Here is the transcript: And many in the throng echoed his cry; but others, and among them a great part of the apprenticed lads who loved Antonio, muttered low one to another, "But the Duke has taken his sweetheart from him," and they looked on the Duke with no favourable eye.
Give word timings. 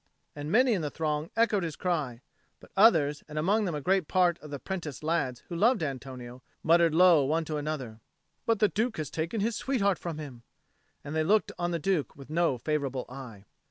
And 0.35 0.51
many 0.51 0.73
in 0.73 0.81
the 0.81 0.89
throng 0.89 1.29
echoed 1.35 1.61
his 1.61 1.75
cry; 1.75 2.21
but 2.59 2.71
others, 2.75 3.23
and 3.27 3.37
among 3.37 3.65
them 3.65 3.75
a 3.75 3.81
great 3.81 4.07
part 4.07 4.39
of 4.39 4.49
the 4.49 4.55
apprenticed 4.55 5.03
lads 5.03 5.43
who 5.47 5.55
loved 5.55 5.83
Antonio, 5.83 6.41
muttered 6.63 6.95
low 6.95 7.23
one 7.23 7.45
to 7.45 7.57
another, 7.57 7.99
"But 8.47 8.57
the 8.57 8.67
Duke 8.67 8.97
has 8.97 9.11
taken 9.11 9.41
his 9.41 9.55
sweetheart 9.55 9.99
from 9.99 10.17
him," 10.17 10.41
and 11.03 11.15
they 11.15 11.23
looked 11.23 11.51
on 11.59 11.69
the 11.69 11.77
Duke 11.77 12.15
with 12.15 12.31
no 12.31 12.57
favourable 12.57 13.05
eye. 13.09 13.45